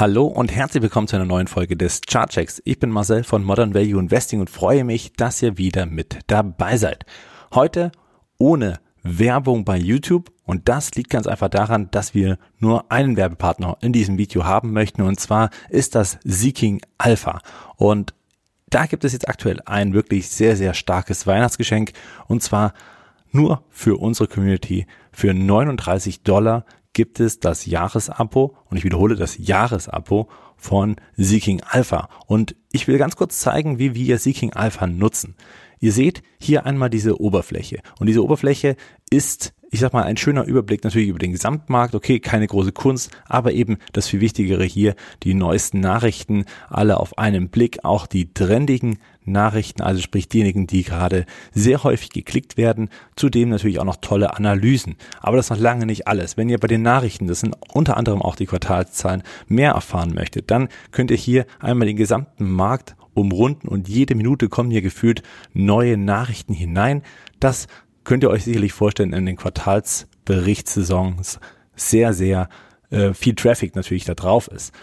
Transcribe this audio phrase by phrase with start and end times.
[0.00, 2.62] Hallo und herzlich willkommen zu einer neuen Folge des Chartchecks.
[2.64, 6.78] Ich bin Marcel von Modern Value Investing und freue mich, dass ihr wieder mit dabei
[6.78, 7.04] seid.
[7.52, 7.92] Heute
[8.38, 13.76] ohne Werbung bei YouTube und das liegt ganz einfach daran, dass wir nur einen Werbepartner
[13.82, 17.42] in diesem Video haben möchten und zwar ist das Seeking Alpha
[17.76, 18.14] und
[18.70, 21.92] da gibt es jetzt aktuell ein wirklich sehr, sehr starkes Weihnachtsgeschenk
[22.26, 22.72] und zwar
[23.32, 29.38] nur für unsere Community für 39 Dollar gibt es das Jahresabo und ich wiederhole das
[29.38, 32.08] Jahresabo von Seeking Alpha.
[32.26, 35.36] Und ich will ganz kurz zeigen, wie wir Seeking Alpha nutzen.
[35.78, 38.76] Ihr seht hier einmal diese Oberfläche und diese Oberfläche
[39.10, 41.94] ist ich sag mal, ein schöner Überblick natürlich über den Gesamtmarkt.
[41.94, 47.18] Okay, keine große Kunst, aber eben das viel Wichtigere hier, die neuesten Nachrichten, alle auf
[47.18, 52.88] einen Blick, auch die trendigen Nachrichten, also sprich diejenigen, die gerade sehr häufig geklickt werden.
[53.14, 54.96] Zudem natürlich auch noch tolle Analysen.
[55.20, 56.36] Aber das ist noch lange nicht alles.
[56.36, 60.50] Wenn ihr bei den Nachrichten, das sind unter anderem auch die Quartalszahlen, mehr erfahren möchtet,
[60.50, 65.22] dann könnt ihr hier einmal den gesamten Markt umrunden und jede Minute kommen hier gefühlt
[65.52, 67.02] neue Nachrichten hinein.
[67.38, 67.66] Das
[68.10, 71.38] könnt ihr euch sicherlich vorstellen in den Quartalsberichtssaisons
[71.76, 72.48] sehr, sehr
[72.90, 74.74] äh, viel Traffic natürlich da drauf ist.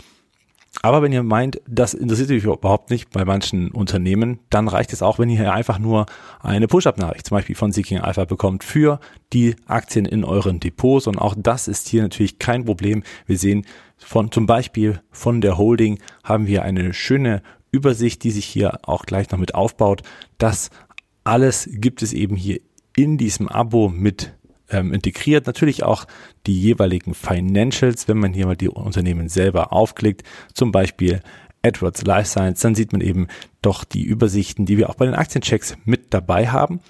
[0.82, 5.02] Aber wenn ihr meint, das interessiert euch überhaupt nicht bei manchen Unternehmen, dann reicht es
[5.02, 6.06] auch, wenn ihr einfach nur
[6.40, 9.02] eine Push-Up-Nachricht zum Beispiel von Seeking Alpha bekommt für
[9.34, 11.06] die Aktien in euren Depots.
[11.06, 13.04] Und auch das ist hier natürlich kein Problem.
[13.26, 13.66] Wir sehen
[13.98, 19.06] von zum Beispiel von der Holding haben wir eine schöne Übersicht, die sich hier auch
[19.06, 20.04] gleich noch mit aufbaut.
[20.38, 20.70] Das
[21.26, 22.62] alles gibt es eben hier
[22.98, 24.34] in diesem Abo mit
[24.70, 25.48] ähm, integriert.
[25.48, 26.06] Natürlich auch
[26.46, 31.22] die jeweiligen Financials, wenn man hier mal die Unternehmen selber aufklickt, zum Beispiel
[31.62, 33.28] Edwards Life Science, dann sieht man eben
[33.62, 36.82] doch die Übersichten, die wir auch bei den Aktienchecks mit dabei haben,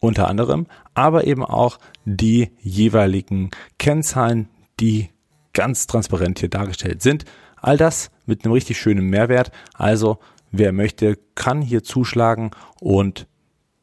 [0.00, 4.48] unter anderem, aber eben auch die jeweiligen Kennzahlen,
[4.80, 5.10] die
[5.52, 7.24] ganz transparent hier dargestellt sind.
[7.56, 9.52] All das mit einem richtig schönen Mehrwert.
[9.74, 10.18] Also
[10.50, 13.28] wer möchte, kann hier zuschlagen und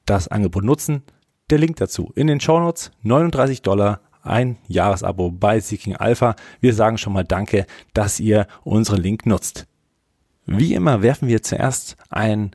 [0.05, 1.03] das Angebot nutzen.
[1.49, 6.35] Der Link dazu in den Shownotes 39 Dollar ein Jahresabo bei Seeking Alpha.
[6.61, 9.65] Wir sagen schon mal Danke, dass ihr unseren Link nutzt.
[10.45, 12.51] Wie immer werfen wir zuerst einen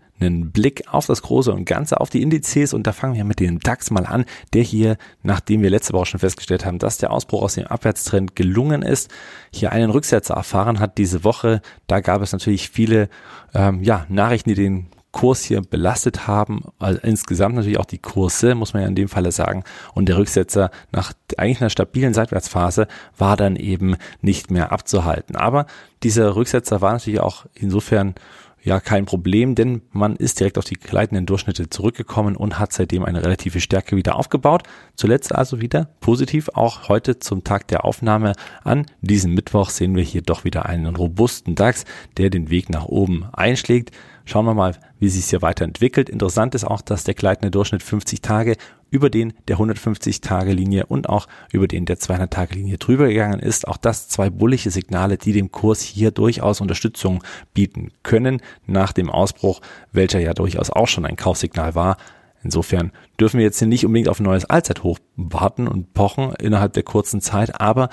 [0.52, 3.58] Blick auf das Große und Ganze, auf die Indizes und da fangen wir mit dem
[3.58, 7.42] DAX mal an, der hier, nachdem wir letzte Woche schon festgestellt haben, dass der Ausbruch
[7.42, 9.10] aus dem Abwärtstrend gelungen ist,
[9.52, 11.62] hier einen Rücksetzer erfahren hat diese Woche.
[11.88, 13.08] Da gab es natürlich viele
[13.54, 16.64] ähm, ja, Nachrichten, die den Kurs hier belastet haben.
[16.80, 19.62] Also insgesamt natürlich auch die Kurse, muss man ja in dem Falle sagen.
[19.94, 25.36] Und der Rücksetzer nach eigentlich einer stabilen Seitwärtsphase war dann eben nicht mehr abzuhalten.
[25.36, 25.66] Aber
[26.02, 28.16] dieser Rücksetzer war natürlich auch insofern
[28.64, 33.04] ja kein Problem, denn man ist direkt auf die gleitenden Durchschnitte zurückgekommen und hat seitdem
[33.04, 34.62] eine relative Stärke wieder aufgebaut.
[34.96, 38.32] Zuletzt also wieder positiv, auch heute zum Tag der Aufnahme
[38.64, 41.84] an diesem Mittwoch sehen wir hier doch wieder einen robusten DAX,
[42.16, 43.92] der den Weg nach oben einschlägt.
[44.26, 46.08] Schauen wir mal, wie sich es hier weiterentwickelt.
[46.08, 48.56] Interessant ist auch, dass der gleitende Durchschnitt 50 Tage
[48.90, 53.68] über den der 150-Tage-Linie und auch über den der 200-Tage-Linie drüber gegangen ist.
[53.68, 59.10] Auch das zwei bullische Signale, die dem Kurs hier durchaus Unterstützung bieten können nach dem
[59.10, 59.60] Ausbruch,
[59.92, 61.98] welcher ja durchaus auch schon ein Kaufsignal war.
[62.42, 66.72] Insofern dürfen wir jetzt hier nicht unbedingt auf ein neues Allzeithoch warten und pochen innerhalb
[66.74, 67.88] der kurzen Zeit, aber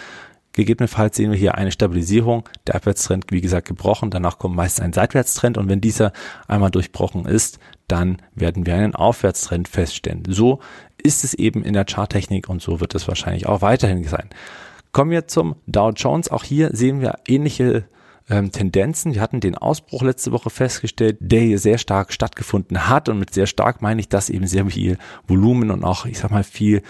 [0.54, 4.94] Gegebenenfalls sehen wir hier eine Stabilisierung, der Abwärtstrend wie gesagt gebrochen, danach kommt meist ein
[4.94, 6.12] Seitwärtstrend und wenn dieser
[6.48, 10.24] einmal durchbrochen ist, dann werden wir einen Aufwärtstrend feststellen.
[10.28, 10.60] So
[11.02, 14.30] ist es eben in der Charttechnik und so wird es wahrscheinlich auch weiterhin sein.
[14.92, 16.30] Kommen wir zum Dow Jones.
[16.30, 17.86] Auch hier sehen wir ähnliche
[18.30, 19.14] ähm, Tendenzen.
[19.14, 23.34] Wir hatten den Ausbruch letzte Woche festgestellt, der hier sehr stark stattgefunden hat und mit
[23.34, 24.98] sehr stark meine ich, dass eben sehr viel
[25.28, 26.82] Volumen und auch, ich sag mal, viel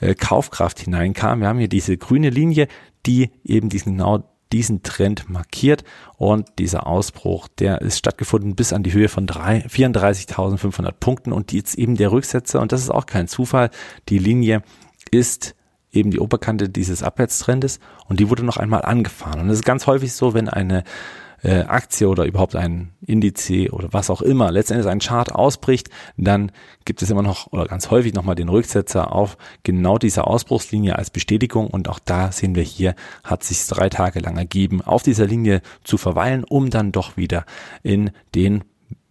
[0.00, 1.40] äh, Kaufkraft hineinkam.
[1.40, 2.68] Wir haben hier diese grüne Linie,
[3.06, 5.84] die eben diesen genau diesen Trend markiert.
[6.16, 11.32] Und dieser Ausbruch, der ist stattgefunden bis an die Höhe von 34.500 Punkten.
[11.32, 12.60] Und jetzt eben der Rücksetzer.
[12.60, 13.70] Und das ist auch kein Zufall.
[14.08, 14.62] Die Linie
[15.10, 15.54] ist
[15.92, 17.80] eben die Oberkante dieses Abwärtstrendes.
[18.06, 19.40] Und die wurde noch einmal angefahren.
[19.40, 20.84] Und es ist ganz häufig so, wenn eine
[21.44, 23.34] äh, Aktie oder überhaupt ein Indiz
[23.70, 26.50] oder was auch immer letztendlich ein Chart ausbricht, dann
[26.84, 31.10] gibt es immer noch oder ganz häufig nochmal den Rücksetzer auf genau diese Ausbruchslinie als
[31.10, 31.66] Bestätigung.
[31.66, 35.60] Und auch da sehen wir hier, hat sich drei Tage lang ergeben, auf dieser Linie
[35.82, 37.44] zu verweilen, um dann doch wieder
[37.82, 38.64] in den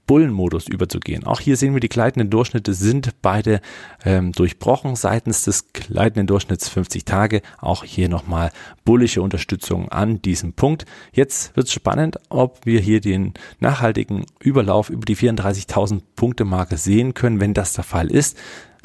[0.07, 1.23] Bullenmodus überzugehen.
[1.25, 3.61] Auch hier sehen wir, die gleitenden Durchschnitte sind beide
[4.03, 7.41] ähm, durchbrochen seitens des gleitenden Durchschnitts 50 Tage.
[7.59, 8.51] Auch hier nochmal
[8.83, 10.85] bullische Unterstützung an diesem Punkt.
[11.13, 16.77] Jetzt wird es spannend, ob wir hier den nachhaltigen Überlauf über die 34.000 Punkte Marke
[16.77, 17.39] sehen können.
[17.39, 18.37] Wenn das der Fall ist,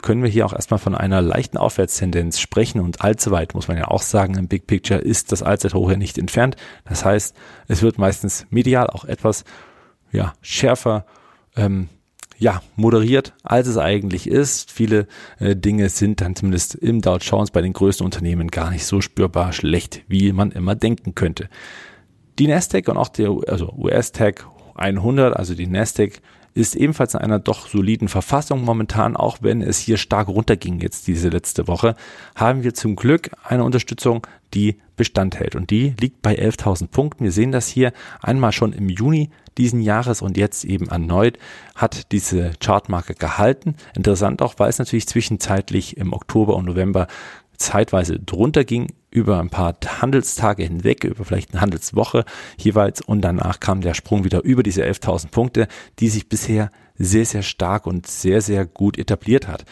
[0.03, 3.77] können wir hier auch erstmal von einer leichten Aufwärtstendenz sprechen und allzu weit, muss man
[3.77, 6.57] ja auch sagen, im Big Picture ist das Allzeithoch ja nicht entfernt.
[6.85, 7.35] Das heißt,
[7.67, 9.45] es wird meistens medial auch etwas
[10.13, 11.07] ja, schärfer
[11.57, 11.89] ähm,
[12.39, 14.71] ja, moderiert, als es eigentlich ist.
[14.71, 15.07] Viele
[15.41, 19.01] äh, Dinge sind dann zumindest im Dow Jones bei den größten Unternehmen gar nicht so
[19.01, 21.49] spürbar schlecht, wie man immer denken könnte.
[22.39, 24.37] Die Nasdaq und auch der also US-Tech
[24.77, 26.21] 100, also die Nasdaq
[26.59, 31.07] ist ebenfalls in einer doch soliden Verfassung momentan, auch wenn es hier stark runterging jetzt
[31.07, 31.95] diese letzte Woche,
[32.35, 37.23] haben wir zum Glück eine Unterstützung, die Bestand hält und die liegt bei 11.000 Punkten.
[37.23, 41.39] Wir sehen das hier einmal schon im Juni diesen Jahres und jetzt eben erneut
[41.77, 43.77] hat diese Chartmarke gehalten.
[43.95, 47.07] Interessant auch, weil es natürlich zwischenzeitlich im Oktober und November
[47.57, 52.25] zeitweise drunter ging, über ein paar Handelstage hinweg, über vielleicht eine Handelswoche
[52.59, 55.69] jeweils und danach kam der Sprung wieder über diese 11.000 Punkte,
[55.99, 59.65] die sich bisher sehr, sehr stark und sehr, sehr gut etabliert hat.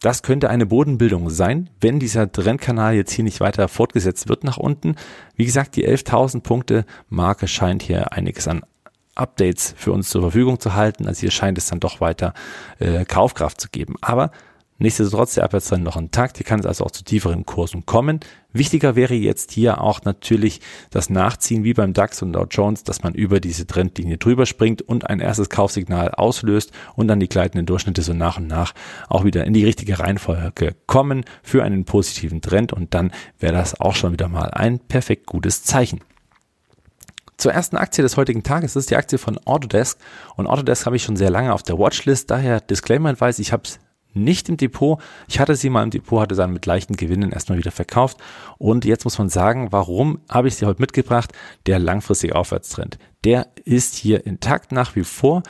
[0.00, 4.56] Das könnte eine Bodenbildung sein, wenn dieser Trendkanal jetzt hier nicht weiter fortgesetzt wird nach
[4.56, 4.96] unten.
[5.36, 8.62] Wie gesagt, die 11.000 Punkte Marke scheint hier einiges an
[9.14, 11.06] Updates für uns zur Verfügung zu halten.
[11.06, 12.32] Also hier scheint es dann doch weiter
[12.78, 13.96] äh, Kaufkraft zu geben.
[14.00, 14.30] Aber
[14.80, 16.38] Nichtsdestotrotz der Abwärtstrend noch intakt.
[16.38, 18.20] Hier kann es also auch zu tieferen Kursen kommen.
[18.54, 23.02] Wichtiger wäre jetzt hier auch natürlich das Nachziehen wie beim DAX und Dow Jones, dass
[23.02, 27.66] man über diese Trendlinie drüber springt und ein erstes Kaufsignal auslöst und dann die gleitenden
[27.66, 28.72] Durchschnitte so nach und nach
[29.10, 33.78] auch wieder in die richtige Reihenfolge kommen für einen positiven Trend und dann wäre das
[33.78, 36.00] auch schon wieder mal ein perfekt gutes Zeichen.
[37.36, 39.98] Zur ersten Aktie des heutigen Tages, ist die Aktie von Autodesk.
[40.36, 43.78] Und Autodesk habe ich schon sehr lange auf der Watchlist, daher Disclaimer-Hinweis, ich habe es
[44.14, 45.00] nicht im Depot.
[45.28, 48.18] Ich hatte sie mal im Depot, hatte dann mit leichten Gewinnen erstmal wieder verkauft.
[48.58, 51.32] Und jetzt muss man sagen, warum habe ich sie heute mitgebracht?
[51.66, 52.98] Der langfristige Aufwärtstrend.
[53.24, 55.42] Der ist hier intakt nach wie vor.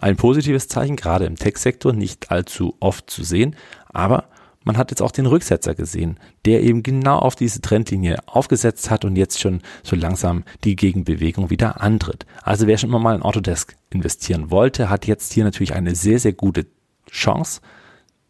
[0.00, 3.56] Ein positives Zeichen, gerade im Tech-Sektor, nicht allzu oft zu sehen.
[3.88, 4.24] Aber
[4.68, 9.04] man hat jetzt auch den Rücksetzer gesehen, der eben genau auf diese Trendlinie aufgesetzt hat
[9.06, 12.26] und jetzt schon so langsam die Gegenbewegung wieder antritt.
[12.42, 16.18] Also wer schon immer mal in Autodesk investieren wollte, hat jetzt hier natürlich eine sehr,
[16.18, 16.66] sehr gute
[17.10, 17.62] Chance,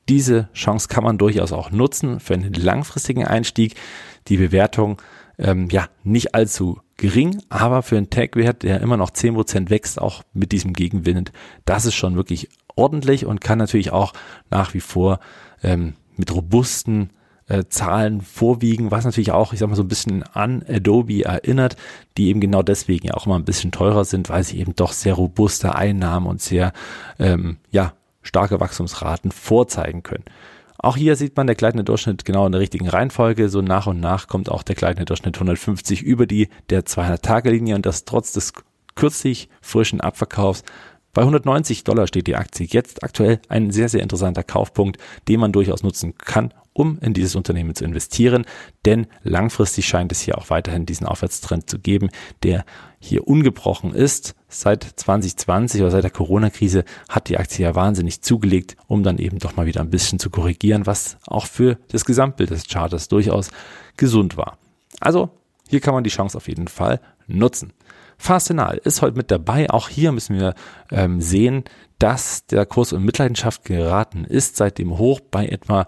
[0.09, 3.75] diese Chance kann man durchaus auch nutzen für einen langfristigen Einstieg.
[4.29, 5.01] Die Bewertung
[5.39, 10.01] ähm, ja nicht allzu gering, aber für einen Tag-Wert, der immer noch zehn Prozent wächst,
[10.01, 11.33] auch mit diesem Gegenwind,
[11.65, 14.13] das ist schon wirklich ordentlich und kann natürlich auch
[14.51, 15.21] nach wie vor
[15.63, 17.11] ähm, mit robusten
[17.47, 21.77] äh, Zahlen vorwiegen, was natürlich auch, ich sag mal, so ein bisschen an Adobe erinnert,
[22.17, 24.93] die eben genau deswegen ja auch immer ein bisschen teurer sind, weil sie eben doch
[24.93, 26.73] sehr robuste Einnahmen und sehr
[27.19, 30.25] ähm, ja starke Wachstumsraten vorzeigen können.
[30.81, 33.49] Auch hier sieht man der gleitende Durchschnitt genau in der richtigen Reihenfolge.
[33.49, 37.85] So nach und nach kommt auch der gleitende Durchschnitt 150 über die der 200-Tage-Linie und
[37.85, 38.53] das trotz des
[38.95, 40.63] kürzlich frischen Abverkaufs.
[41.13, 45.53] Bei 190 Dollar steht die Aktie jetzt aktuell ein sehr, sehr interessanter Kaufpunkt, den man
[45.53, 48.45] durchaus nutzen kann, um in dieses Unternehmen zu investieren.
[48.85, 52.09] Denn langfristig scheint es hier auch weiterhin diesen Aufwärtstrend zu geben,
[52.45, 52.65] der
[53.01, 54.35] hier ungebrochen ist.
[54.49, 59.41] Seit 2020 oder seit der Corona-Krise hat die Aktie ja wahnsinnig zugelegt, um dann eben
[59.41, 63.51] doch mal wieder ein bisschen zu korrigieren, was auch für das Gesamtbild des Charters durchaus
[63.97, 64.59] gesund war.
[65.01, 65.31] Also
[65.69, 67.73] hier kann man die Chance auf jeden Fall nutzen.
[68.17, 69.71] Fastenal ist heute mit dabei.
[69.71, 70.55] Auch hier müssen wir
[70.91, 71.65] ähm, sehen,
[71.99, 75.87] dass der Kurs in Mitleidenschaft geraten ist seit dem Hoch bei etwa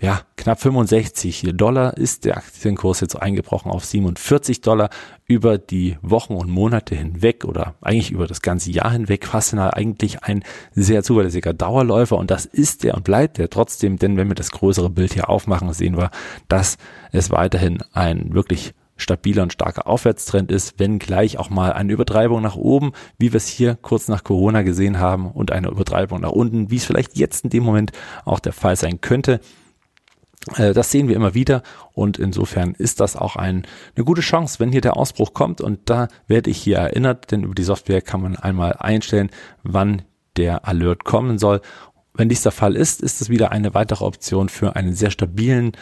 [0.00, 4.90] ja, knapp 65 Dollar ist der Aktienkurs jetzt eingebrochen auf 47 Dollar
[5.26, 10.22] über die Wochen und Monate hinweg oder eigentlich über das ganze Jahr hinweg fast eigentlich
[10.22, 10.44] ein
[10.74, 14.50] sehr zuverlässiger Dauerläufer und das ist der und bleibt der trotzdem, denn wenn wir das
[14.50, 16.10] größere Bild hier aufmachen, sehen wir,
[16.48, 16.76] dass
[17.10, 22.42] es weiterhin ein wirklich stabiler und starker Aufwärtstrend ist, wenn gleich auch mal eine Übertreibung
[22.42, 26.32] nach oben, wie wir es hier kurz nach Corona gesehen haben und eine Übertreibung nach
[26.32, 27.92] unten, wie es vielleicht jetzt in dem Moment
[28.24, 29.40] auch der Fall sein könnte.
[30.56, 31.62] Äh, das sehen wir immer wieder
[31.92, 35.80] und insofern ist das auch ein, eine gute Chance, wenn hier der Ausbruch kommt und
[35.86, 39.30] da werde ich hier erinnert, denn über die Software kann man einmal einstellen,
[39.62, 40.02] wann
[40.36, 41.60] der Alert kommen soll.
[42.14, 45.72] Wenn dies der Fall ist, ist es wieder eine weitere Option für einen sehr stabilen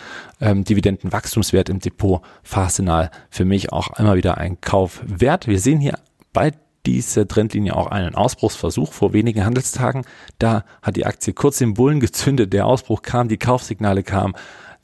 [0.41, 2.21] ähm, Dividendenwachstumswert im Depot.
[2.43, 5.47] Fastenal für mich auch immer wieder ein Kauf wert.
[5.47, 5.99] Wir sehen hier
[6.35, 6.53] bei
[6.87, 10.05] diese Trendlinie auch einen Ausbruchsversuch vor wenigen Handelstagen.
[10.39, 14.35] Da hat die Aktie kurz den Bullen gezündet, der Ausbruch kam, die Kaufsignale kamen,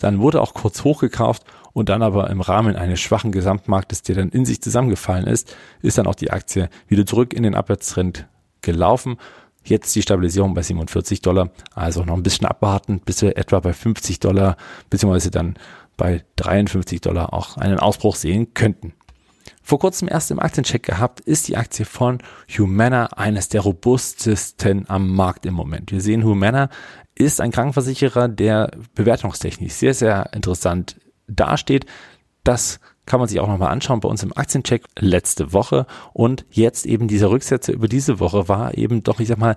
[0.02, 4.30] dann wurde auch kurz hochgekauft und dann aber im Rahmen eines schwachen Gesamtmarktes, der dann
[4.30, 8.26] in sich zusammengefallen ist, ist dann auch die Aktie wieder zurück in den Abwärtstrend
[8.62, 9.16] gelaufen.
[9.64, 13.72] Jetzt die Stabilisierung bei 47 Dollar, also noch ein bisschen abwarten, bis wir etwa bei
[13.72, 14.56] 50 Dollar
[14.90, 15.54] beziehungsweise dann
[15.96, 18.94] bei 53 Dollar auch einen Ausbruch sehen könnten.
[19.62, 22.18] Vor kurzem erst im Aktiencheck gehabt, ist die Aktie von
[22.48, 25.92] Humana eines der robustesten am Markt im Moment.
[25.92, 26.68] Wir sehen, Humana
[27.14, 30.96] ist ein Krankenversicherer, der bewertungstechnisch sehr, sehr interessant
[31.28, 31.86] dasteht.
[32.44, 35.86] Das kann man sich auch nochmal anschauen bei uns im Aktiencheck letzte Woche.
[36.12, 39.56] Und jetzt eben dieser Rücksätze über diese Woche war eben doch, ich sag mal,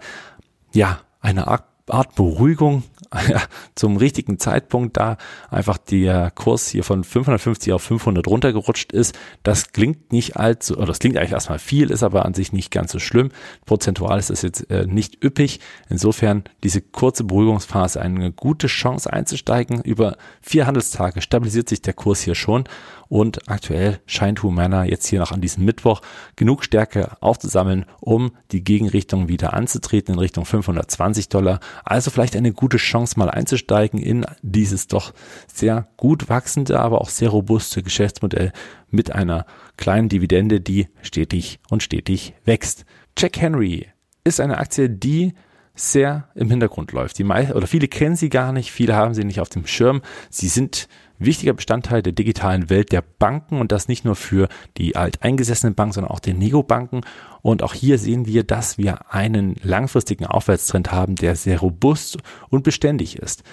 [0.74, 2.84] ja, eine Art Beruhigung
[3.30, 3.42] ja,
[3.76, 5.18] zum richtigen Zeitpunkt, da
[5.50, 9.18] einfach der Kurs hier von 550 auf 500 runtergerutscht ist.
[9.44, 12.72] Das klingt nicht allzu, oder das klingt eigentlich erstmal viel, ist aber an sich nicht
[12.72, 13.30] ganz so schlimm.
[13.66, 15.60] Prozentual ist das jetzt äh, nicht üppig.
[15.90, 19.82] Insofern diese kurze Beruhigungsphase eine gute Chance einzusteigen.
[19.82, 22.66] Über vier Handelstage stabilisiert sich der Kurs hier schon
[23.08, 26.02] und aktuell scheint Humana jetzt hier noch an diesem Mittwoch
[26.36, 31.60] genug Stärke aufzusammeln, um die Gegenrichtung wieder anzutreten in Richtung 520 Dollar.
[31.84, 35.14] Also vielleicht eine gute Chance mal einzusteigen in dieses doch
[35.52, 38.52] sehr gut wachsende, aber auch sehr robuste Geschäftsmodell
[38.90, 39.46] mit einer
[39.78, 42.86] kleinen Dividende, die stetig und stetig wächst.
[43.18, 43.88] Jack Henry
[44.24, 45.34] ist eine Aktie, die
[45.76, 47.18] sehr im Hintergrund läuft.
[47.18, 50.02] Die meisten oder viele kennen sie gar nicht, viele haben sie nicht auf dem Schirm.
[50.30, 50.88] Sie sind
[51.20, 55.94] wichtiger Bestandteil der digitalen Welt der Banken und das nicht nur für die alteingesessenen Banken,
[55.94, 57.02] sondern auch den Neobanken.
[57.42, 62.18] Und auch hier sehen wir, dass wir einen langfristigen Aufwärtstrend haben, der sehr robust
[62.50, 63.44] und beständig ist.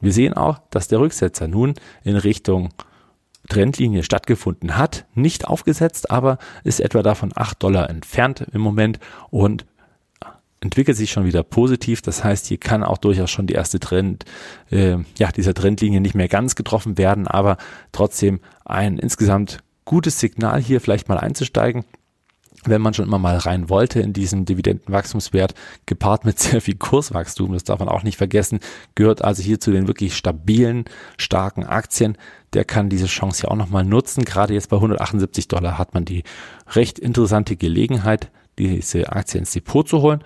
[0.00, 2.70] Wir sehen auch, dass der Rücksetzer nun in Richtung
[3.48, 8.98] Trendlinie stattgefunden hat, nicht aufgesetzt, aber ist etwa davon 8 Dollar entfernt im Moment
[9.30, 9.66] und
[10.60, 12.02] entwickelt sich schon wieder positiv.
[12.02, 14.24] Das heißt, hier kann auch durchaus schon die erste Trend,
[14.70, 17.56] äh, ja, dieser Trendlinie nicht mehr ganz getroffen werden, aber
[17.92, 21.84] trotzdem ein insgesamt gutes Signal hier vielleicht mal einzusteigen
[22.68, 25.54] wenn man schon immer mal rein wollte in diesen Dividendenwachstumswert,
[25.86, 28.60] gepaart mit sehr viel Kurswachstum, das darf man auch nicht vergessen,
[28.94, 30.84] gehört also hier zu den wirklich stabilen,
[31.16, 32.16] starken Aktien.
[32.52, 34.24] Der kann diese Chance ja auch nochmal nutzen.
[34.24, 36.22] Gerade jetzt bei 178 Dollar hat man die
[36.74, 40.24] recht interessante Gelegenheit, diese Aktie ins Depot zu holen.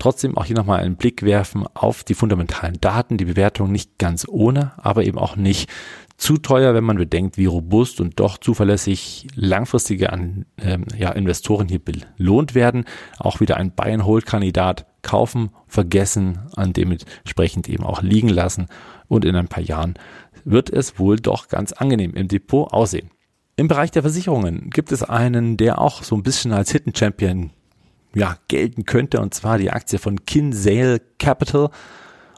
[0.00, 4.26] Trotzdem auch hier nochmal einen Blick werfen auf die fundamentalen Daten, die Bewertung nicht ganz
[4.26, 5.70] ohne, aber eben auch nicht
[6.16, 11.68] zu teuer, wenn man bedenkt, wie robust und doch zuverlässig langfristige an, ähm, ja, Investoren
[11.68, 12.84] hier belohnt werden.
[13.18, 18.66] Auch wieder ein Buy-and-Hold-Kandidat kaufen, vergessen, an dementsprechend eben auch liegen lassen
[19.06, 19.94] und in ein paar Jahren
[20.44, 23.10] wird es wohl doch ganz angenehm im Depot aussehen.
[23.56, 27.50] Im Bereich der Versicherungen gibt es einen, der auch so ein bisschen als Hidden Champion
[28.14, 31.70] ja, gelten könnte, und zwar die Aktie von Kinsale Capital.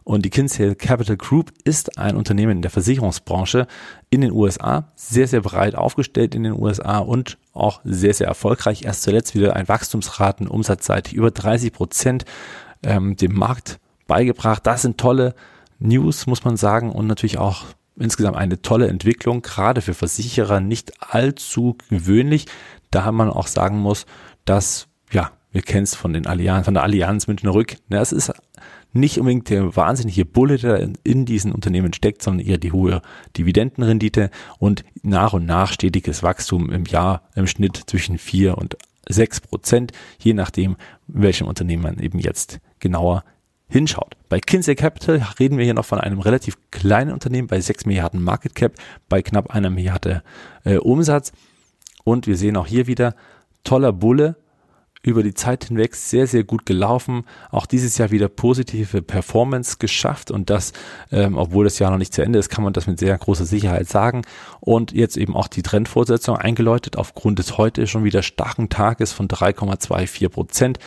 [0.05, 3.69] Und die Kinsale Capital Group ist ein Unternehmen in der Versicherungsbranche
[4.11, 8.85] in den USA, sehr, sehr breit aufgestellt in den USA und auch sehr, sehr erfolgreich.
[8.85, 12.25] Erst zuletzt wieder ein Wachstumsraten umsatzseitig über 30 Prozent
[12.83, 14.67] ähm, dem Markt beigebracht.
[14.67, 15.35] Das sind tolle
[15.79, 20.93] News, muss man sagen, und natürlich auch insgesamt eine tolle Entwicklung, gerade für Versicherer nicht
[21.01, 22.47] allzu gewöhnlich,
[22.91, 24.07] da man auch sagen muss,
[24.45, 27.77] dass ja wir kennen es von den Allianz, von der Allianz Münchner Rück.
[27.89, 28.33] Ne, es ist
[28.93, 33.03] nicht unbedingt der wahnsinnige Bulle, der in, in diesen Unternehmen steckt, sondern eher die hohe
[33.37, 38.77] Dividendenrendite und nach und nach stetiges Wachstum im Jahr im Schnitt zwischen vier und
[39.09, 43.25] sechs Prozent, je nachdem, welchem Unternehmen man eben jetzt genauer
[43.69, 44.17] hinschaut.
[44.29, 48.23] Bei Kinsey Capital reden wir hier noch von einem relativ kleinen Unternehmen bei sechs Milliarden
[48.23, 48.75] Market Cap,
[49.09, 50.23] bei knapp einer Milliarde
[50.65, 51.33] äh, Umsatz.
[52.05, 53.15] Und wir sehen auch hier wieder
[53.65, 54.37] toller Bulle,
[55.03, 57.25] über die Zeit hinweg sehr, sehr gut gelaufen.
[57.51, 60.73] Auch dieses Jahr wieder positive Performance geschafft und das,
[61.11, 63.45] ähm, obwohl das Jahr noch nicht zu Ende ist, kann man das mit sehr großer
[63.45, 64.23] Sicherheit sagen.
[64.61, 69.29] Und jetzt eben auch die Trendfortsetzung eingeläutet aufgrund des heute schon wieder starken Tages von
[69.29, 70.79] 3,24 Prozent.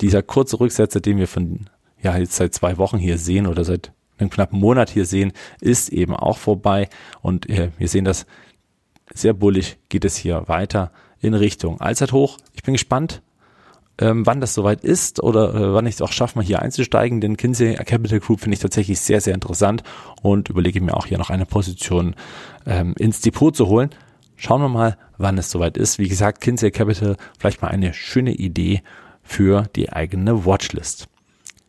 [0.00, 1.70] Dieser kurze Rücksetzer, den wir von,
[2.02, 5.88] ja, jetzt seit zwei Wochen hier sehen oder seit einem knappen Monat hier sehen, ist
[5.88, 6.88] eben auch vorbei.
[7.22, 8.26] Und äh, wir sehen das
[9.14, 12.38] sehr bullig geht es hier weiter in Richtung Allzeithoch.
[12.54, 13.22] Ich bin gespannt,
[13.98, 17.20] ähm, wann das soweit ist oder äh, wann ich es auch schaffe, mal hier einzusteigen.
[17.20, 19.82] Den Kinsey Capital Group finde ich tatsächlich sehr, sehr interessant
[20.22, 22.14] und überlege mir auch hier noch eine Position
[22.66, 23.90] ähm, ins Depot zu holen.
[24.36, 25.98] Schauen wir mal, wann es soweit ist.
[25.98, 28.82] Wie gesagt, Kinsey Capital, vielleicht mal eine schöne Idee
[29.22, 31.08] für die eigene Watchlist.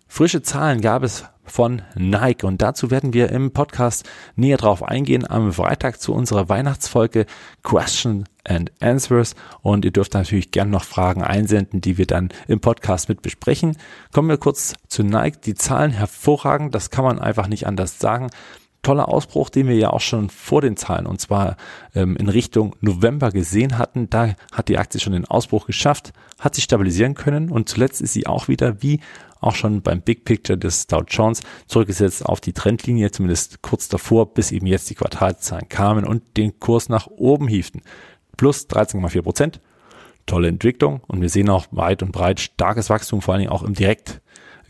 [0.07, 2.45] Frische Zahlen gab es von Nike.
[2.45, 7.25] Und dazu werden wir im Podcast näher drauf eingehen am Freitag zu unserer Weihnachtsfolge
[7.63, 9.35] Question and Answers.
[9.61, 13.77] Und ihr dürft natürlich gern noch Fragen einsenden, die wir dann im Podcast mit besprechen.
[14.11, 15.41] Kommen wir kurz zu Nike.
[15.41, 18.29] Die Zahlen hervorragend, das kann man einfach nicht anders sagen
[18.83, 21.55] toller Ausbruch, den wir ja auch schon vor den Zahlen und zwar
[21.95, 24.09] ähm, in Richtung November gesehen hatten.
[24.09, 28.13] Da hat die Aktie schon den Ausbruch geschafft, hat sich stabilisieren können und zuletzt ist
[28.13, 28.99] sie auch wieder wie
[29.39, 34.33] auch schon beim Big Picture des Dow Jones zurückgesetzt auf die Trendlinie, zumindest kurz davor,
[34.33, 37.81] bis eben jetzt die Quartalzahlen kamen und den Kurs nach oben hieften.
[38.37, 39.61] Plus 13,4 Prozent.
[40.25, 43.63] Tolle Entwicklung und wir sehen auch weit und breit starkes Wachstum, vor allen Dingen auch
[43.63, 44.21] im Direkt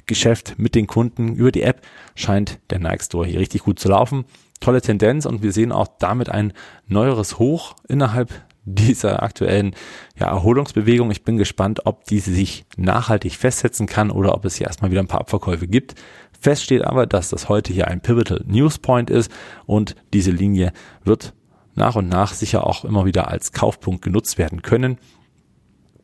[0.05, 1.81] Geschäft mit den Kunden über die App
[2.15, 4.25] scheint der Nike Store hier richtig gut zu laufen.
[4.59, 6.53] Tolle Tendenz und wir sehen auch damit ein
[6.87, 8.29] neueres Hoch innerhalb
[8.65, 9.75] dieser aktuellen
[10.17, 11.11] ja, Erholungsbewegung.
[11.11, 15.01] Ich bin gespannt, ob diese sich nachhaltig festsetzen kann oder ob es hier erstmal wieder
[15.01, 15.95] ein paar Abverkäufe gibt.
[16.39, 19.31] Fest steht aber, dass das heute hier ein Pivotal News Point ist
[19.65, 20.71] und diese Linie
[21.03, 21.33] wird
[21.75, 24.97] nach und nach sicher auch immer wieder als Kaufpunkt genutzt werden können.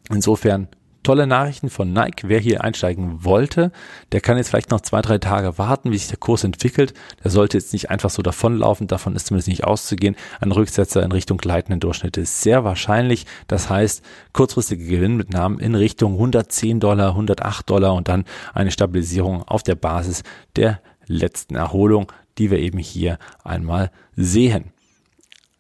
[0.10, 0.68] Insofern
[1.04, 2.28] tolle Nachrichten von Nike.
[2.28, 3.72] Wer hier einsteigen wollte,
[4.12, 6.94] der kann jetzt vielleicht noch zwei, drei Tage warten, wie sich der Kurs entwickelt.
[7.24, 8.88] Der sollte jetzt nicht einfach so davonlaufen.
[8.88, 10.16] Davon ist zumindest nicht auszugehen.
[10.40, 13.26] Ein Rücksetzer in Richtung gleitenden Durchschnitt ist sehr wahrscheinlich.
[13.48, 19.64] Das heißt, kurzfristige Gewinnmitnahmen in Richtung 110 Dollar, 108 Dollar und dann eine Stabilisierung auf
[19.64, 20.24] der Basis
[20.56, 24.74] der letzten Erholung, die wir eben hier einmal sehen.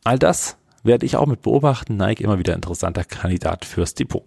[0.09, 1.95] All das werde ich auch mit beobachten.
[1.95, 4.23] Nike immer wieder interessanter Kandidat fürs Depot.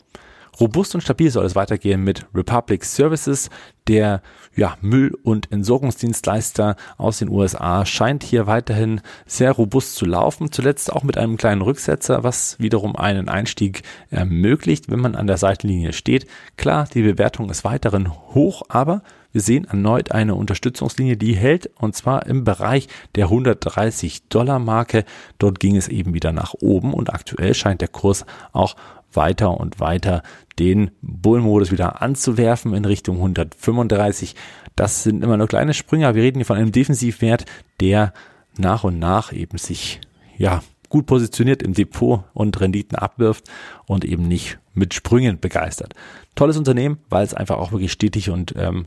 [0.61, 3.51] Robust und stabil soll es weitergehen mit Republic Services.
[3.89, 4.23] Der
[4.55, 10.53] ja, Müll- und Entsorgungsdienstleister aus den USA scheint hier weiterhin sehr robust zu laufen.
[10.53, 15.37] Zuletzt auch mit einem kleinen Rücksetzer, was wiederum einen Einstieg ermöglicht, wenn man an der
[15.37, 16.29] Seitenlinie steht.
[16.57, 21.97] Klar, die Bewertung ist weiterhin hoch, aber wir sehen erneut eine Unterstützungslinie, die hält und
[21.97, 25.05] zwar im Bereich der 130 Dollar Marke.
[25.39, 28.77] Dort ging es eben wieder nach oben und aktuell scheint der Kurs auch
[29.13, 30.23] weiter und weiter
[30.59, 34.35] den Bullmodus wieder anzuwerfen in Richtung 135.
[34.77, 37.45] Das sind immer nur kleine Sprünge, wir reden hier von einem Defensivwert,
[37.81, 38.13] der
[38.57, 40.01] nach und nach eben sich
[40.37, 40.63] ja
[40.93, 43.49] gut positioniert im Depot und Renditen abwirft
[43.87, 45.95] und eben nicht mit Sprüngen begeistert.
[46.35, 48.85] Tolles Unternehmen, weil es einfach auch wirklich stetig und ähm,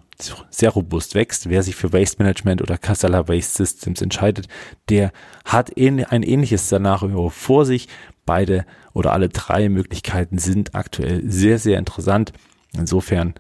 [0.51, 1.49] sehr robust wächst.
[1.49, 4.47] Wer sich für Waste Management oder Casella Waste Systems entscheidet,
[4.89, 5.11] der
[5.45, 7.87] hat ein ähnliches Szenario vor sich.
[8.27, 12.33] Beide oder alle drei Möglichkeiten sind aktuell sehr, sehr interessant.
[12.77, 13.33] Insofern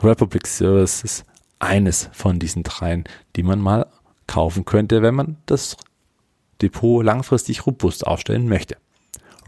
[0.00, 1.24] Republic Services
[1.58, 3.02] eines von diesen dreien,
[3.34, 3.86] die man mal
[4.28, 5.76] kaufen könnte, wenn man das
[6.62, 8.76] Depot langfristig robust aufstellen möchte.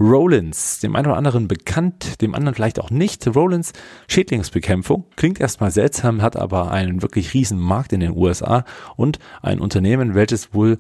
[0.01, 3.27] Rollins, dem einen oder anderen bekannt, dem anderen vielleicht auch nicht.
[3.29, 3.73] Rollins
[4.09, 8.65] Schädlingsbekämpfung klingt erstmal seltsam, hat aber einen wirklich riesen Markt in den USA
[8.97, 10.79] und ein Unternehmen, welches wohl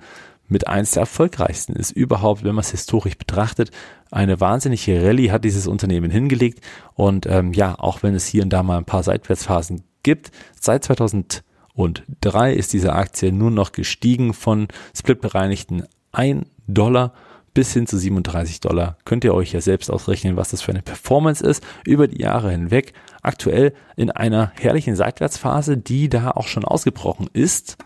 [0.48, 3.70] mit eins der erfolgreichsten ist überhaupt, wenn man es historisch betrachtet.
[4.10, 6.60] Eine wahnsinnige Rallye hat dieses Unternehmen hingelegt
[6.94, 10.84] und ähm, ja, auch wenn es hier und da mal ein paar Seitwärtsphasen gibt, seit
[10.84, 17.12] 2003 ist diese Aktie nur noch gestiegen von splitbereinigten 1 Dollar
[17.54, 18.98] bis hin zu 37 Dollar.
[19.04, 22.50] Könnt ihr euch ja selbst ausrechnen, was das für eine Performance ist über die Jahre
[22.50, 22.92] hinweg.
[23.22, 27.76] Aktuell in einer herrlichen Seitwärtsphase, die da auch schon ausgebrochen ist,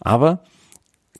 [0.00, 0.44] aber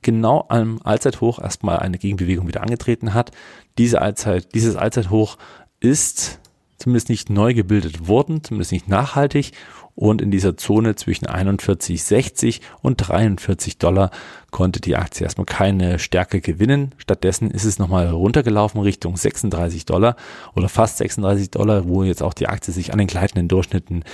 [0.03, 3.33] genau am Allzeithoch erstmal eine Gegenbewegung wieder angetreten hat.
[3.77, 5.37] Diese Allzeit, dieses Allzeithoch
[5.81, 6.39] ist
[6.79, 9.53] zumindest nicht neu gebildet worden, zumindest nicht nachhaltig
[9.97, 14.11] und in dieser Zone zwischen 41,60 und 43 Dollar
[14.51, 16.95] konnte die Aktie erstmal keine Stärke gewinnen.
[16.99, 20.17] Stattdessen ist es nochmal runtergelaufen Richtung 36 Dollar
[20.55, 24.05] oder fast 36 Dollar, wo jetzt auch die Aktie sich an den gleitenden Durchschnitten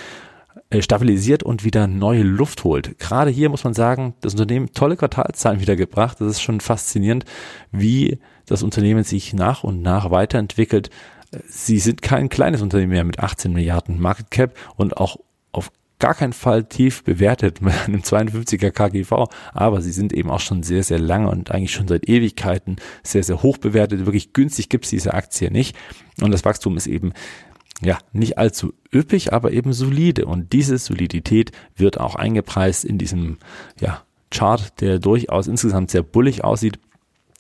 [0.71, 2.99] äh, stabilisiert und wieder neue Luft holt.
[3.01, 6.21] Gerade hier muss man sagen, das Unternehmen tolle Quartalzahlen wieder gebracht.
[6.21, 7.25] Das ist schon faszinierend,
[7.73, 10.91] wie das Unternehmen sich nach und nach weiterentwickelt.
[11.49, 15.17] Sie sind kein kleines Unternehmen mehr mit 18 Milliarden Market Cap und auch
[15.53, 20.41] auf gar keinen Fall tief bewertet mit einem 52er KGV, aber sie sind eben auch
[20.41, 24.05] schon sehr, sehr lange und eigentlich schon seit Ewigkeiten sehr, sehr hoch bewertet.
[24.05, 25.77] Wirklich günstig gibt es diese Aktie nicht.
[26.21, 27.13] Und das Wachstum ist eben
[27.81, 30.27] ja, nicht allzu üppig, aber eben solide.
[30.27, 33.39] Und diese Solidität wird auch eingepreist in diesem,
[33.81, 36.79] ja, Chart, der durchaus insgesamt sehr bullig aussieht.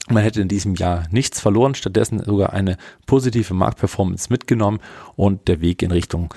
[0.08, 4.80] Man hätte in diesem Jahr nichts verloren, stattdessen sogar eine positive Marktperformance mitgenommen
[5.14, 6.34] und der Weg in Richtung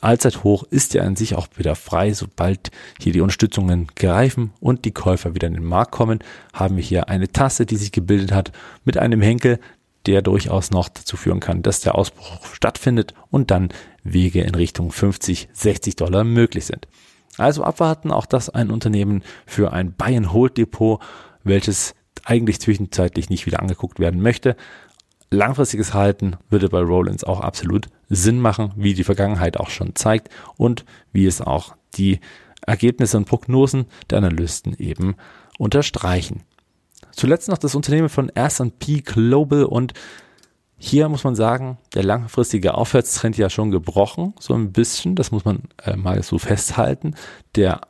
[0.00, 2.14] Allzeithoch ist ja an sich auch wieder frei.
[2.14, 6.20] Sobald hier die Unterstützungen greifen und die Käufer wieder in den Markt kommen,
[6.54, 8.50] haben wir hier eine Tasse, die sich gebildet hat
[8.84, 9.60] mit einem Henkel,
[10.06, 13.68] der durchaus noch dazu führen kann, dass der Ausbruch stattfindet und dann
[14.02, 16.88] Wege in Richtung 50, 60 Dollar möglich sind.
[17.36, 21.00] Also abwarten, auch das ein Unternehmen für ein Buy-and-Hold-Depot,
[21.44, 21.94] welches
[22.24, 24.56] eigentlich zwischenzeitlich nicht wieder angeguckt werden möchte.
[25.30, 30.28] Langfristiges Halten würde bei Rollins auch absolut Sinn machen, wie die Vergangenheit auch schon zeigt
[30.56, 32.20] und wie es auch die
[32.66, 35.16] Ergebnisse und Prognosen der Analysten eben
[35.58, 36.42] unterstreichen.
[37.12, 39.94] Zuletzt noch das Unternehmen von S&P Global und
[40.84, 45.44] hier muss man sagen, der langfristige Aufwärtstrend ja schon gebrochen, so ein bisschen, das muss
[45.44, 47.14] man äh, mal so festhalten.
[47.54, 47.82] Der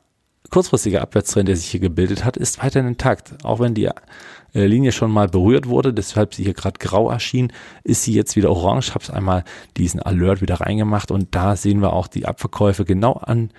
[0.52, 3.34] kurzfristige Abwärtstrend, der sich hier gebildet hat, ist weiterhin intakt.
[3.42, 7.52] Auch wenn die äh, Linie schon mal berührt wurde, deshalb sie hier gerade grau erschien,
[7.82, 8.88] ist sie jetzt wieder orange.
[8.88, 9.44] Ich habe einmal
[9.76, 13.50] diesen Alert wieder reingemacht und da sehen wir auch die Abverkäufe genau an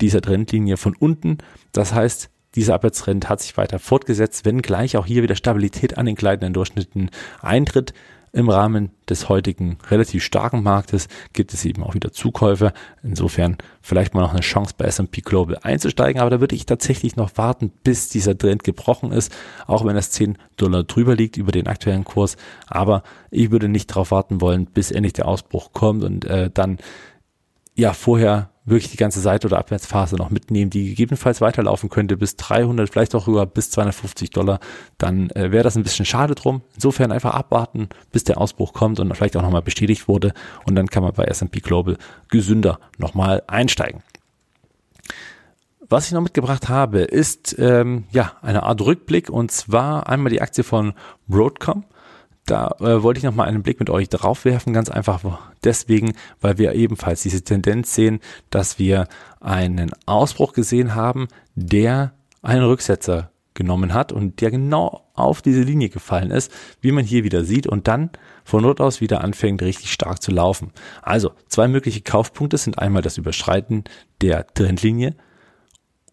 [0.00, 1.38] dieser Trendlinie von unten.
[1.72, 6.06] Das heißt, dieser Abwärtstrend hat sich weiter fortgesetzt, wenn gleich auch hier wieder Stabilität an
[6.06, 7.10] den gleitenden Durchschnitten
[7.42, 7.92] eintritt.
[8.32, 12.72] Im Rahmen des heutigen relativ starken Marktes gibt es eben auch wieder Zukäufe.
[13.02, 17.16] Insofern vielleicht mal noch eine Chance bei S&P Global einzusteigen, aber da würde ich tatsächlich
[17.16, 19.32] noch warten, bis dieser Trend gebrochen ist,
[19.66, 22.36] auch wenn das 10 Dollar drüber liegt über den aktuellen Kurs.
[22.66, 26.78] Aber ich würde nicht darauf warten wollen, bis endlich der Ausbruch kommt und äh, dann
[27.74, 32.36] ja vorher wirklich die ganze Seite oder Abwärtsphase noch mitnehmen, die gegebenenfalls weiterlaufen könnte bis
[32.36, 34.60] 300, vielleicht auch sogar bis 250 Dollar,
[34.98, 36.62] dann äh, wäre das ein bisschen schade drum.
[36.74, 40.88] Insofern einfach abwarten, bis der Ausbruch kommt und vielleicht auch nochmal bestätigt wurde und dann
[40.88, 41.96] kann man bei S&P Global
[42.28, 44.02] gesünder nochmal einsteigen.
[45.88, 50.42] Was ich noch mitgebracht habe, ist ähm, ja eine Art Rückblick und zwar einmal die
[50.42, 50.94] Aktie von
[51.28, 51.84] Broadcom.
[52.46, 55.22] Da äh, wollte ich nochmal einen Blick mit euch drauf werfen, ganz einfach
[55.64, 59.08] deswegen, weil wir ebenfalls diese Tendenz sehen, dass wir
[59.40, 65.88] einen Ausbruch gesehen haben, der einen Rücksetzer genommen hat und der genau auf diese Linie
[65.88, 68.10] gefallen ist, wie man hier wieder sieht und dann
[68.44, 70.70] von dort aus wieder anfängt richtig stark zu laufen.
[71.02, 73.84] Also zwei mögliche Kaufpunkte sind einmal das Überschreiten
[74.20, 75.16] der Trendlinie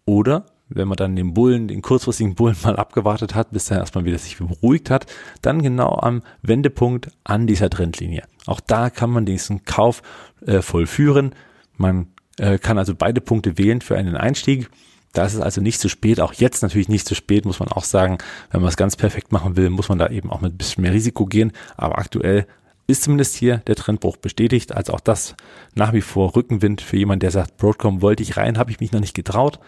[0.05, 4.05] oder wenn man dann den Bullen, den kurzfristigen Bullen mal abgewartet hat, bis er erstmal
[4.05, 5.05] wieder sich beruhigt hat,
[5.41, 8.23] dann genau am Wendepunkt an dieser Trendlinie.
[8.45, 10.01] Auch da kann man diesen Kauf
[10.45, 11.33] äh, vollführen.
[11.77, 12.07] Man
[12.37, 14.69] äh, kann also beide Punkte wählen für einen Einstieg.
[15.13, 17.69] Da ist es also nicht zu spät, auch jetzt natürlich nicht zu spät, muss man
[17.69, 18.17] auch sagen.
[18.51, 20.81] Wenn man es ganz perfekt machen will, muss man da eben auch mit ein bisschen
[20.81, 21.51] mehr Risiko gehen.
[21.77, 22.47] Aber aktuell
[22.87, 24.75] ist zumindest hier der Trendbruch bestätigt.
[24.75, 25.35] Also auch das
[25.75, 28.91] nach wie vor Rückenwind für jemand, der sagt, Broadcom wollte ich rein, habe ich mich
[28.91, 29.59] noch nicht getraut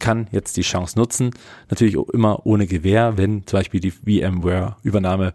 [0.00, 1.30] kann jetzt die Chance nutzen.
[1.68, 5.32] Natürlich immer ohne Gewähr, wenn zum Beispiel die VMware-Übernahme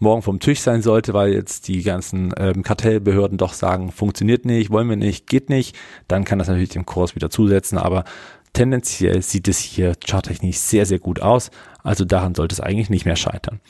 [0.00, 4.70] morgen vom Tisch sein sollte, weil jetzt die ganzen ähm, Kartellbehörden doch sagen, funktioniert nicht,
[4.70, 5.76] wollen wir nicht, geht nicht,
[6.08, 8.04] dann kann das natürlich dem Kurs wieder zusetzen, aber
[8.52, 11.50] tendenziell sieht es hier charttechnisch sehr, sehr gut aus.
[11.82, 13.60] Also daran sollte es eigentlich nicht mehr scheitern.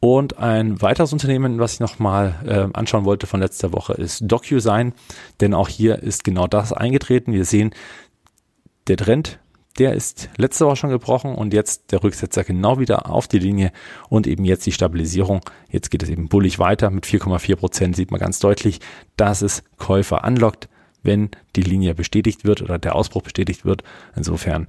[0.00, 4.94] Und ein weiteres Unternehmen, was ich nochmal äh, anschauen wollte von letzter Woche, ist DocuSign,
[5.40, 7.34] denn auch hier ist genau das eingetreten.
[7.34, 7.74] Wir sehen,
[8.86, 9.38] der Trend
[9.78, 13.72] der ist letzte Woche schon gebrochen und jetzt der Rücksetzer genau wieder auf die Linie
[14.08, 15.40] und eben jetzt die Stabilisierung.
[15.70, 18.80] Jetzt geht es eben bullig weiter mit 4,4 Prozent sieht man ganz deutlich,
[19.16, 20.68] dass es Käufer anlockt,
[21.02, 23.82] wenn die Linie bestätigt wird oder der Ausbruch bestätigt wird.
[24.16, 24.66] Insofern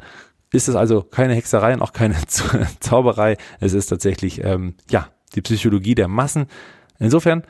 [0.52, 2.16] ist es also keine Hexerei und auch keine
[2.80, 3.38] Zauberei.
[3.60, 6.46] Es ist tatsächlich ähm, ja die Psychologie der Massen.
[7.00, 7.44] Insofern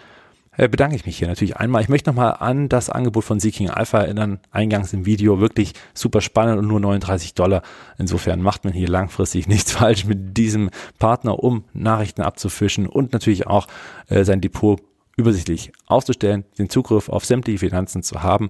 [0.58, 1.82] bedanke ich mich hier natürlich einmal.
[1.82, 4.40] Ich möchte nochmal an das Angebot von Seeking Alpha erinnern.
[4.52, 7.62] Eingangs im Video wirklich super spannend und nur 39 Dollar.
[7.98, 13.48] Insofern macht man hier langfristig nichts falsch mit diesem Partner, um Nachrichten abzufischen und natürlich
[13.48, 13.68] auch
[14.10, 14.82] äh, sein Depot
[15.16, 18.50] übersichtlich aufzustellen, den Zugriff auf sämtliche Finanzen zu haben.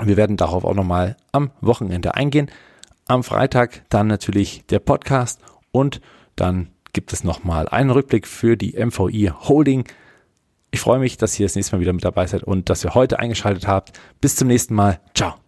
[0.00, 2.50] Wir werden darauf auch nochmal am Wochenende eingehen.
[3.06, 5.40] Am Freitag dann natürlich der Podcast
[5.72, 6.00] und
[6.36, 9.84] dann gibt es nochmal einen Rückblick für die MVI Holding.
[10.70, 12.94] Ich freue mich, dass ihr das nächste Mal wieder mit dabei seid und dass ihr
[12.94, 13.98] heute eingeschaltet habt.
[14.20, 15.00] Bis zum nächsten Mal.
[15.14, 15.47] Ciao.